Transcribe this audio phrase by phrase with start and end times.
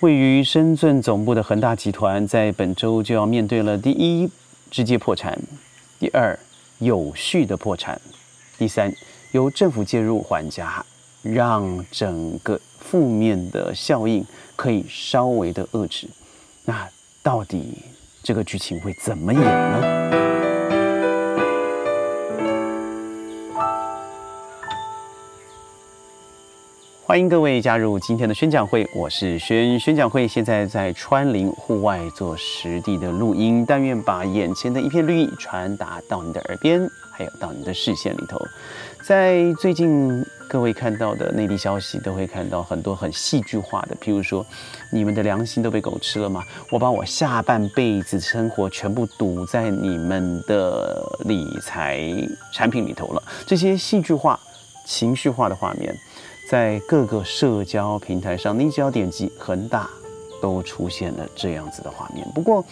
[0.00, 4.30] 位于深圳总部的恒大集团，在本周就要面对了第一
[4.70, 5.38] 直接破产，
[5.98, 6.38] 第二
[6.80, 7.98] 有序的破产，
[8.58, 8.94] 第三
[9.32, 10.84] 由政府介入缓夹，
[11.22, 14.22] 让整个负面的效应
[14.54, 16.06] 可以稍微的遏制。
[16.66, 16.86] 那
[17.22, 17.78] 到底
[18.22, 20.25] 这个剧情会怎么演呢？
[27.06, 38.44] 欢迎各位加入今天的宣讲会，我是宣宣讲会，现在在川林户外做实地的录音，但愿把眼前的一片绿意传达到你的耳边，还有到你的视线里头。
[39.04, 44.44] 在最近各位看到的内地消息，都会看到很多很戏剧化的，譬如说，
[44.90, 46.42] 你们的良心都被狗吃了吗？
[46.72, 52.00] 我把我下半辈子生活全部赌在你们的理财
[52.52, 54.36] 产品里头了，这些戏剧化、
[54.84, 55.96] 情绪化的画面。
[56.48, 59.90] 在各个社交平台上，你只要点击恒大，
[60.40, 62.24] 都出现了这样子的画面。
[62.32, 62.64] 不过，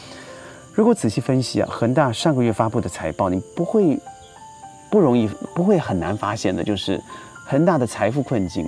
[0.73, 3.99] 如果仔细分析啊，恒大上个月发布的财报，你不会
[4.91, 7.03] 不容易，不会很难发现的，就是
[7.47, 8.65] 恒大的财富困境，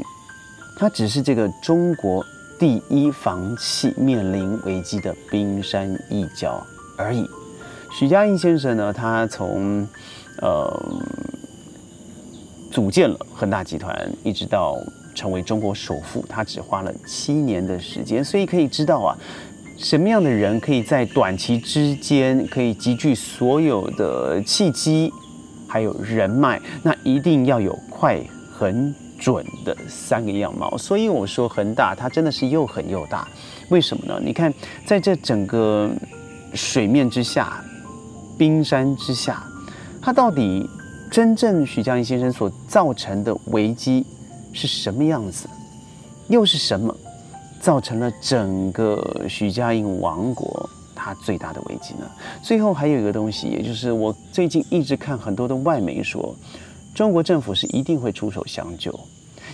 [0.76, 2.24] 它只是这个中国
[2.58, 6.66] 第一房企面临危机的冰山一角
[6.98, 7.24] 而已。
[7.92, 9.86] 许家印先生呢，他从
[10.42, 10.82] 呃。
[12.76, 14.76] 组建了恒大集团，一直到
[15.14, 18.22] 成为中国首富，他只花了七年的时间。
[18.22, 19.16] 所以可以知道啊，
[19.78, 25.10] 什么样的人可以在短期之间可以集聚所有的契机，
[25.66, 28.20] 还有人脉，那一定要有快、
[28.52, 30.76] 很准的三个样貌。
[30.76, 33.26] 所以我说恒大，它真的是又狠又大。
[33.70, 34.20] 为什么呢？
[34.22, 34.52] 你看，
[34.84, 35.90] 在这整个
[36.52, 37.64] 水面之下、
[38.36, 39.42] 冰山之下，
[40.02, 40.68] 它到底？
[41.10, 44.04] 真正许家印先生所造成的危机
[44.52, 45.48] 是什么样子？
[46.28, 46.94] 又是什么
[47.60, 52.10] 造成了整个许家印王国它最大的危机呢？
[52.42, 56.34] 最后还有一个东西，也就是我最近一直看很多的外媒说，
[56.94, 58.92] 中国政府是一定会出手相救。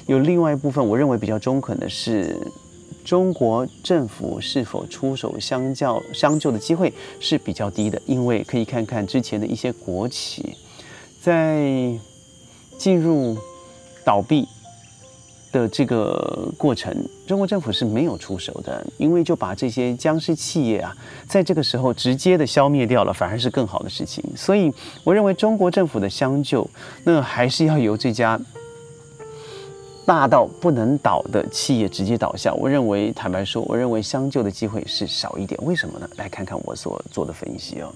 [0.06, 2.36] 有另外一部分，我认为比较中肯的是，
[3.04, 10.56] 中国政府是否出手相较相救的机会是比较低的，因为可以看看之前的一些国企。
[11.22, 11.62] 在
[12.76, 13.38] 进入
[14.04, 14.48] 倒闭
[15.52, 16.92] 的这个过程，
[17.28, 20.92] 中国政府是没有出手的，因为就把这些僵尸企业啊，
[21.28, 24.24] 在这个时候直接的消灭掉了，反而是更好的事情。
[24.36, 24.72] 所以，
[25.04, 26.68] 我认为中国政府的相救，
[27.04, 28.40] 那还是要由这家
[30.04, 32.52] 大到不能倒的企业直接倒下。
[32.54, 35.60] 我认为，坦白说，我认为相救的机会是少一点。
[35.62, 36.10] 为什么呢？
[36.16, 37.94] 来看看我所做的分析哦。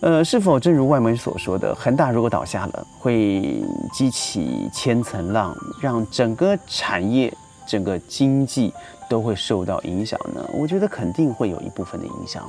[0.00, 7.32] 呃，是否正如外媒所说的，恒大如果倒下了，会激起千层浪，让整个产业、
[7.66, 8.72] 整个经济
[9.10, 10.48] 都会受到影响呢？
[10.54, 12.48] 我觉得肯定会有一部分的影响。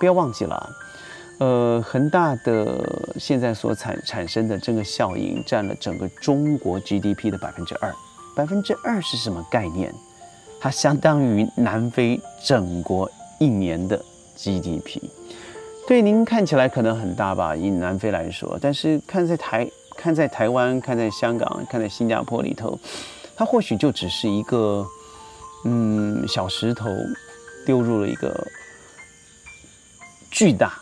[0.00, 0.70] 不要忘记了，
[1.38, 7.94] 呃，恒大的现在所产产生的这个效应，占了整个中国 GDP 的百分之二。
[8.34, 9.94] 百分之二是什么概念？
[10.60, 13.08] 它相当于南非整国
[13.38, 13.96] 一年的
[14.36, 15.00] GDP。
[15.86, 22.78] 对您看起来可能很大吧，以南非来说，但是看在台、看在台湾、看在香港、看在新加坡里头，
[23.36, 24.86] 它或许就只是一个
[25.66, 26.88] 嗯小石头
[27.66, 28.46] 丢入了一个
[30.30, 30.72] 巨大，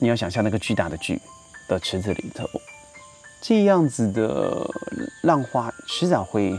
[0.00, 1.20] 你要想象那个巨大的巨
[1.68, 2.44] 的池子里头，
[3.40, 4.68] 这样子的
[5.22, 6.58] 浪花迟早会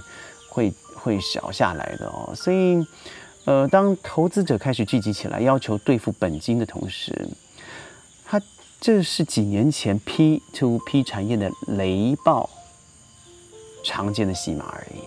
[0.50, 2.33] 会会小下来的哦。
[2.33, 2.81] 所以，
[3.44, 7.27] 呃，当投资者开始聚集起来，要求兑付本金的同时，
[8.85, 12.49] 这是几年前 P to P 产业的雷暴
[13.81, 14.99] 常见的戏码而已，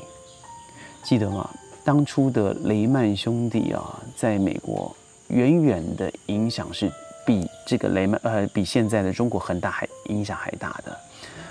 [1.05, 1.47] 记得吗？
[1.85, 4.97] 当初的雷曼兄弟啊，在美国
[5.29, 6.91] 远远的影响是
[7.27, 10.99] 比这个雷曼呃比现在的中国恒大还影响还大的。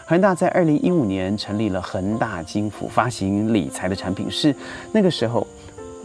[0.07, 4.55] 恒大在二零一五年成立了恒大金服，发行理财的产品，是
[4.91, 5.45] 那个时候。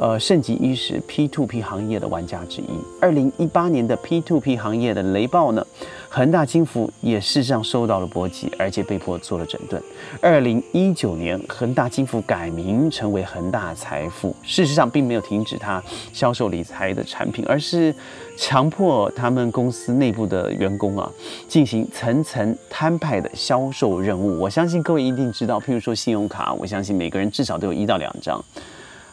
[0.01, 2.71] 呃，盛极一时 P to P 行业的玩家之一。
[3.03, 5.63] 二零一八年的 P to P 行业的雷暴呢，
[6.09, 9.81] 恒大金服也事实上受到了波及，而且被迫做了整顿。
[10.23, 15.83] 二零一九年，恒大金服改名成为恒大财富，事实上并没有停止它
[16.15, 17.95] 销售理财的产品，而是
[18.39, 21.13] 强迫他们公司内部的员工啊，
[21.47, 24.41] 进行层层摊派的销售任务。
[24.41, 28.43] 我相信各位一定知道，譬如说信用卡，我相信每个人至少都有一到两张。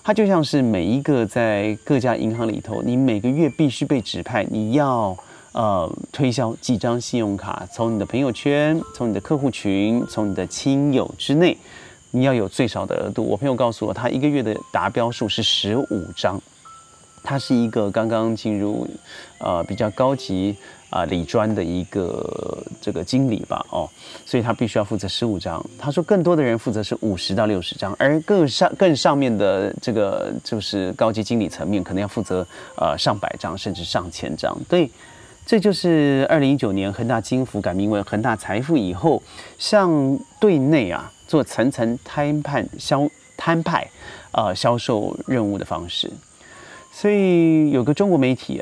[0.07, 5.13] 它就像是每一个在各家银行里头，你每个月必须被指派，你要
[5.51, 11.57] 呃推销几张信用卡，从你的朋友圈、从你的客户群、从你的亲友之内，
[12.11, 13.21] 你要有最少的额度。
[13.21, 16.41] 我朋友告诉我，他一个月的达标数是十五张，
[17.27, 18.87] 他是一个刚刚进入
[19.39, 20.55] 呃比较高级
[20.89, 23.89] 啊理专的一个这个经理吧，哦，
[24.25, 25.61] 所以他必须要负责十五张。
[25.77, 32.47] 他说更多的人负责是五十到六十张，而更上更上面的这个就是高级经理层面，可能要负责
[32.77, 34.57] 呃上百张甚至上千张。
[34.69, 34.89] 对，
[35.45, 39.21] 这就是二零一九年恒大金服改名为恒大财富以后，
[39.59, 43.85] 向对内啊做层层摊判销摊派
[44.31, 46.09] 呃销售任务的方式。
[46.99, 48.59] 所以有个中国媒体，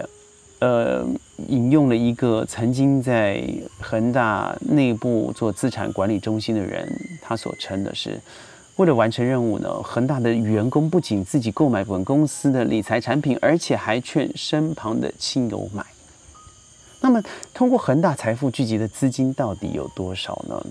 [0.60, 1.06] 呃，
[1.48, 3.42] 引用了一个曾经在
[3.80, 6.86] 恒大内部做资产管理中心的人，
[7.22, 8.20] 他所称的是，
[8.76, 15.86] 为了完成任务呢，恒大的员工不仅自己购买本公司的理财产品，而且还劝身旁的亲友买。
[17.00, 17.24] 那么，
[17.54, 20.66] 通过恒大财富聚集的资金到底有多少呢？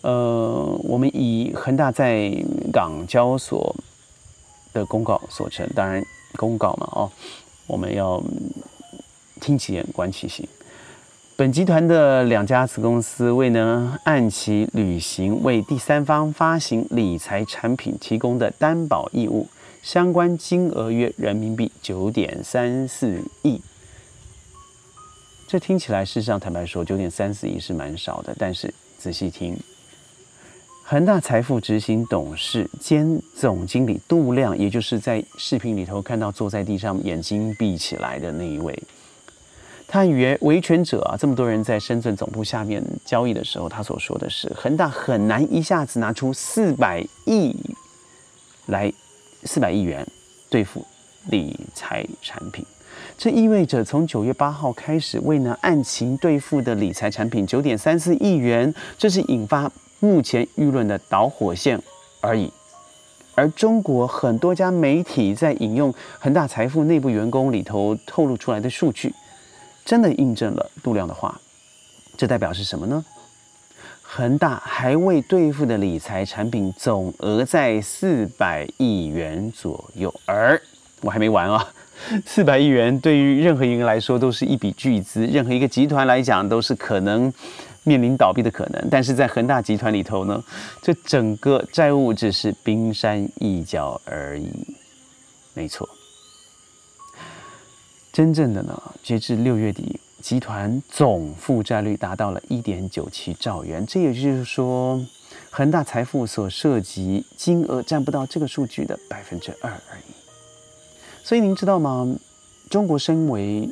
[0.00, 2.32] 呃，我们以恒大在
[2.72, 3.76] 港交所
[4.76, 6.04] 的公告所称，当然。
[6.36, 7.10] 公告嘛，哦，
[7.66, 8.22] 我们要
[9.40, 10.46] 听其言，观其行。
[11.34, 19.48] 本集团的两家子公司未能按期履行为第三方发行理财产品提供的担保义务，
[19.82, 23.62] 相关金额约人民币九点三四亿。
[25.48, 29.58] 这听起来，事实上坦白说，九点三四亿是蛮少的，但是仔细听。
[30.88, 38.80] 恒大财富执行董事兼总经理杜亮，也就是在视频里头看到坐在地上眼睛闭起来的那一位，
[39.88, 47.52] 他与维权者啊，这么多人在深圳总部下面交易的时候，他所说的是，恒大很难一下子拿出四百亿
[48.66, 48.92] 来
[49.42, 50.06] 四百亿元
[50.48, 50.86] 兑付
[51.30, 52.64] 理财产品，
[53.18, 59.68] 这意味着从九月八号开始未能按期兑付的理财产品九点三四亿元，这是引发。
[60.00, 61.80] 目前舆论的导火线
[62.20, 62.52] 而已，
[63.34, 69.14] 而中国很多家媒体在引用恒大财富内部员工里头透露出来的数据，
[69.84, 71.40] 真的印证了杜亮的话。
[72.16, 73.04] 这代表是什么呢？
[74.02, 80.60] 恒大还未兑付的理财产品总额在四百亿元左右，而
[81.02, 81.68] 我还没完啊！
[82.24, 87.32] 四百亿元对于任何一个人来说都是一笔巨资，任何一个集团来讲都是可能。
[87.86, 90.42] 面临倒闭的可能，但是在恒大集团里头呢，
[90.82, 94.50] 这整个债务只是冰山一角而已。
[95.54, 95.88] 没错，
[98.12, 105.00] 真正的呢，截至六月底，集团总负债率达到了一点九七兆元，这也就是说，
[105.50, 110.12] 恒大财富所涉及金额占不到这个数据的百分之二而已。
[111.22, 112.04] 所以您知道吗？
[112.68, 113.70] 中国身为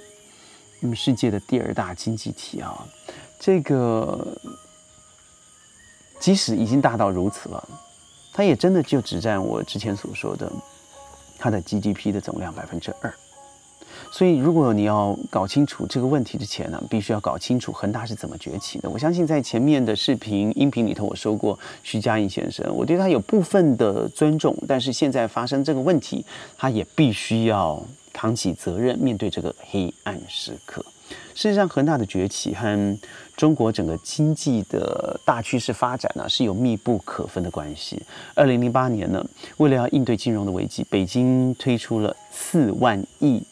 [0.82, 2.86] 嗯世界的第二大经济体啊。
[3.44, 4.26] 这个
[6.18, 7.68] 即使已经大到如此了，
[8.32, 10.50] 它也真的就只占我之前所说的
[11.38, 13.14] 它的 GDP 的总量百分之二。
[14.10, 18.88] 所以，如果你要搞清楚这个问题之前呢，必须要搞清楚恒大是怎么崛起的。
[18.88, 26.24] 我相信在前面的视频、音频里头，我说过徐家印先生，我对他有部分的尊重，但是现在发生这个问题，
[26.56, 30.82] 他也必须要扛起责任，面对这个黑暗时刻。
[31.34, 32.98] 事实上，恒大的崛起和
[33.36, 38.00] 中国整个经济的大趋势发展呢是有密不可分的关系。
[38.34, 39.24] 二零零八年呢，
[39.56, 43.42] 为了要应对金融的危机，北京推出了四万亿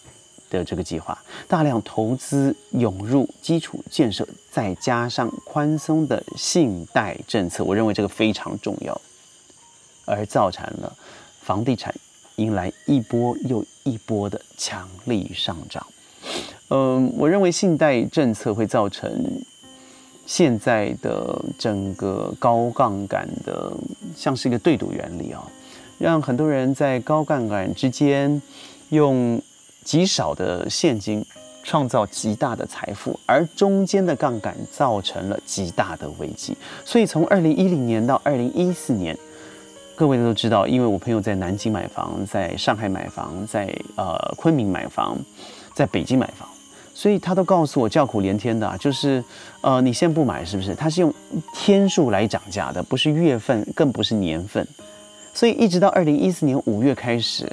[0.49, 9.01] 的这个计划，大量投资涌入基础建设，再加上宽松的信贷政策，我认为这个非常重要，
[10.05, 10.97] 而造成了
[11.41, 11.93] 房地产
[12.37, 15.85] 迎来一波又一波的强力上涨。
[16.75, 19.13] 嗯，我认为信贷政策会造成
[20.25, 23.71] 现在的整个高杠杆的，
[24.17, 25.47] 像是一个对赌原理啊，
[25.99, 28.41] 让很多人在高杠杆之间
[28.89, 29.39] 用
[29.85, 31.23] 极少的现金
[31.63, 36.57] 创造极大的财富，而中间的杠杆造成了极大的危机。
[36.87, 39.15] 所以从二零一零年到二零一四年，
[39.95, 45.19] 各位都知道，因为我朋友在南京买房，在上海买房，在呃昆明买房，
[45.75, 46.49] 在北京买房。
[46.95, 49.25] 所以他都告诉我叫苦连天的，就是，
[49.63, 50.75] 呃，你先不买是不是？
[50.75, 51.13] 他是用
[51.55, 54.67] 天数来涨价的，不是月份，更不是年份。
[55.33, 57.51] 所以一直到二零一四年五月开始，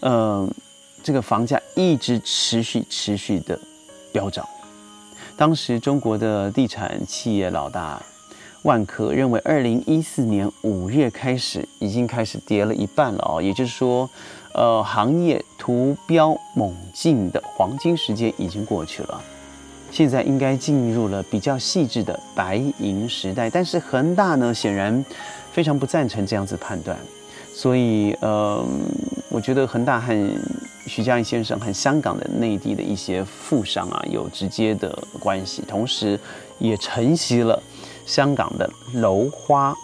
[0.00, 0.48] 呃，
[1.00, 3.58] 这个房价一直持续持续的
[4.12, 4.44] 飙涨。
[5.36, 8.02] 当时中国的地产企业老大
[8.62, 14.10] 万科认为，二零一四年五月开始已经开始跌了一半了哦，也就是说。
[14.54, 19.20] 呃，行业图标猛进的黄金时间已经过去了，
[19.90, 23.48] 现在应该进入了比较细致的白银时代。
[23.48, 25.04] 但是恒大呢，显然
[25.52, 26.96] 非常不赞成这样子判断，
[27.54, 28.64] 所以呃，
[29.30, 30.14] 我觉得恒大和
[30.86, 36.18] 徐家印先生和香港的内地的一些富商啊有直接的关系，同时
[36.58, 37.62] 也承袭了
[38.04, 39.74] 香港的楼花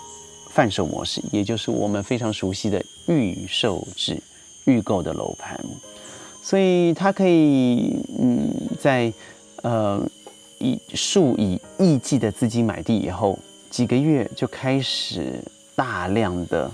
[0.50, 4.20] 贩售模式，也就是我们非常熟悉的预售制
[4.68, 5.58] 预购的楼盘。
[6.42, 9.12] 所以他可以嗯，在
[9.62, 10.00] 呃
[10.58, 15.42] 以数以亿计的资金买地以后，几个月就开始
[15.74, 16.70] 大量的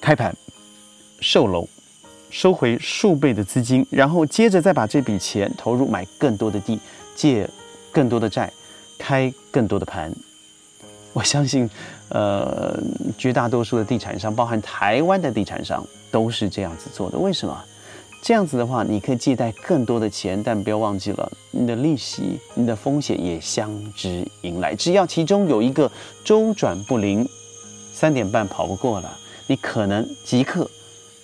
[0.00, 0.34] 开盘
[1.20, 1.68] 售楼。
[2.34, 6.80] 收回数倍的资金，然后接着再把这笔钱投入买更多的地，
[7.14, 7.46] 借
[7.92, 8.50] 更多的债，
[8.98, 10.10] 开更多的盘。
[11.12, 11.68] 我相信，
[12.12, 12.78] 呃，
[13.18, 17.18] 绝大多数的地产商，包含台湾的地产商，都是这样子做的。
[17.18, 17.64] 为什么？
[18.22, 24.74] 这样子的话，你可以借贷更多的钱，但不要忘记了，你的利息、你的风险也相之迎来。
[24.74, 25.90] 只要其中有一个
[26.22, 27.28] 周转不灵，
[27.92, 30.70] 三点半跑不过了，你可能即刻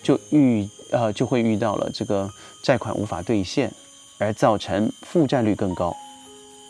[0.03, 0.69] 就遇。
[0.91, 2.27] 呃，就会遇到了这个
[2.63, 3.71] 债款无法兑现，
[4.17, 5.95] 而造成负债率更高，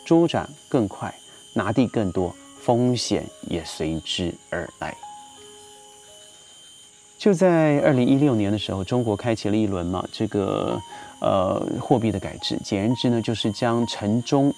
[0.05, 1.15] 周转更快，
[1.53, 2.35] 拿地更多，
[2.69, 4.95] 风险也随之而来。
[7.17, 10.79] 就在二零一六年的时候，中国开启了一轮嘛，这个
[11.19, 14.53] 呃货币的改制，简言之呢，就是将城中。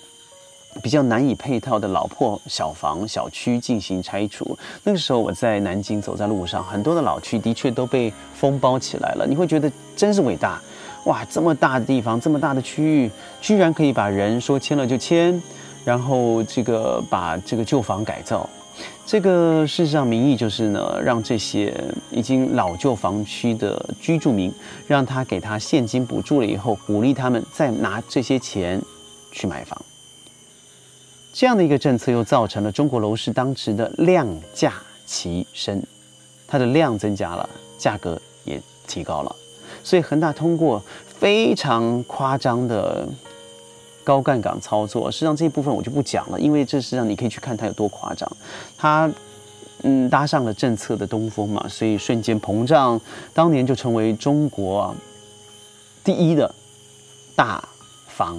[0.82, 4.56] 比较难以配套的老破小房小区进行拆除。
[4.84, 9.26] 那个时候我在南京走在路上，很多的老区的确都被封包起来了。
[9.28, 10.60] 你会觉得真是伟大，
[11.06, 11.24] 哇！
[11.24, 15.42] 这么大的地方，这么大的区域，居然可以把人说迁了就迁，
[15.84, 18.48] 然后这个把这个旧房改造。
[19.04, 21.74] 这个事实上名义就是呢，让这些
[22.10, 24.52] 已经老旧房区的居住民，
[24.86, 28.80] 让他给他现金补助了以后，鼓励他们再拿这些钱
[29.32, 29.80] 去买房。
[31.32, 34.74] 这样的一个政策又造成了中国楼市当时的量价
[35.06, 35.82] 齐升，
[36.46, 39.36] 它的量增加了，价格也提高了。
[39.82, 43.08] 所以恒大通过非常夸张的
[44.10, 48.28] 高杠杆操作，实际上这一部分我就不讲了，因为这实际上你可以去看它有多夸张。
[48.76, 49.08] 它
[49.84, 53.00] 嗯搭上了政策的东风嘛，所以瞬间膨胀，
[53.32, 54.92] 当年就成为中国
[56.02, 56.52] 第一的
[57.36, 57.62] 大
[58.08, 58.36] 房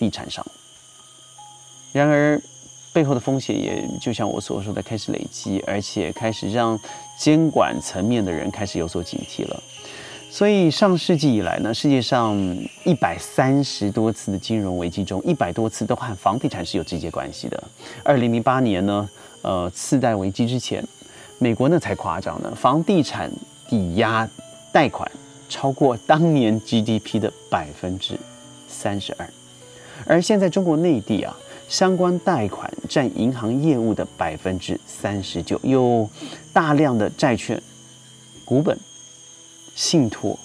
[0.00, 0.44] 地产商。
[1.92, 2.42] 然而，
[2.92, 6.76] 背后的风险也就像我所说的，开始累积，而且开始让
[7.16, 9.62] 监管层面的人开始有所警惕了。
[10.34, 12.36] 所以，上世纪以来呢，世界上
[12.82, 17.62] 一百三十多次的金融危机中，一百多次都和房地产是有直接关系的。
[18.02, 19.08] 二零零八年呢，
[19.42, 20.84] 呃，次贷危机之前，
[21.38, 23.30] 美国呢才夸张呢，房地产
[23.68, 24.28] 抵押
[24.72, 25.08] 贷款
[25.48, 28.18] 超过当年 GDP 的百分之
[28.66, 29.30] 三十二，
[30.04, 31.36] 而现在中国内地啊。
[31.68, 36.10] 相关贷款占银行业务的百分之三十九，有
[36.52, 37.60] 大量的债券、
[38.44, 38.78] 股本、
[39.74, 40.38] 信托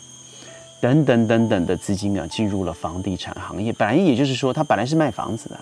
[0.81, 3.71] 等等等等的资金啊，进入了房地产行业。
[3.74, 5.59] 本来也就是说，他本来是卖房子的，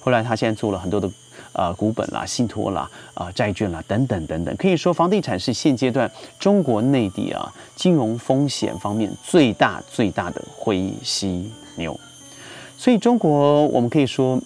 [0.00, 1.10] 后来他现在做了很多的
[1.52, 4.56] 呃股本啦、信托啦、啊债券啦等等等等。
[4.56, 11.98] 可以说，房地产是现阶段中国内地啊金融风险方面最大最大的灰犀牛。
[12.76, 14.40] 所以，中国我们可以说。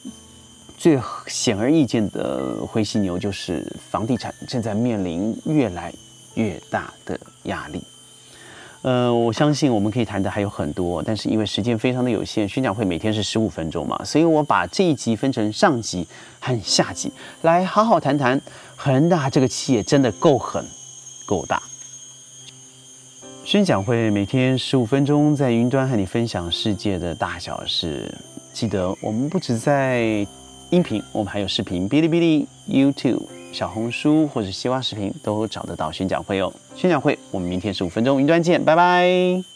[0.78, 0.98] 最
[1.28, 5.94] 显而易见的灰犀牛就是房地产正在面临越来
[6.34, 7.80] 越大的压力。
[8.82, 16.06] 呃，我相信我们可以谈的还有很多，但是因为时间非常的有限，宣讲会每天是十五分钟嘛，所以我把这一集分成上集
[16.40, 17.12] 和下集，
[17.42, 18.40] 来好好谈谈
[18.76, 20.64] 恒大这个企业真的够狠、
[21.26, 21.62] 够大。
[23.44, 28.12] 宣讲会每天十五分钟，在云端和你分享世界的大小事。
[28.52, 30.26] 记得我们不止在。
[30.70, 33.20] 音频，我们还有视频，哔哩哔哩、YouTube、
[33.52, 36.52] 小红书或者西瓜视频都找得到宣讲会哦。
[36.74, 39.51] 宣讲会，我们明天十五分钟云端见，拜拜。